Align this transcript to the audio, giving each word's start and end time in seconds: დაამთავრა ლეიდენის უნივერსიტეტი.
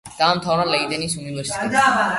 დაამთავრა 0.19 0.65
ლეიდენის 0.71 1.17
უნივერსიტეტი. 1.25 1.87